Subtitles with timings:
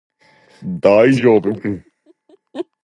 [0.81, 2.65] 大丈夫